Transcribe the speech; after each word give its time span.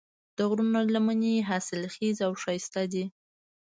د 0.35 0.39
غرونو 0.49 0.79
لمنې 0.93 1.33
حاصلخیزې 1.49 2.21
او 2.27 2.31
ښایسته 2.41 2.81
دي. 2.93 3.05